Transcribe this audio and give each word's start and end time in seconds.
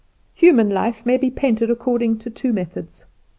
Human 0.33 0.67
life 0.71 1.05
may 1.05 1.15
be 1.17 1.29
painted 1.29 1.69
according 1.69 2.17
to 2.25 2.31
two 2.31 2.53
methods. 2.53 3.05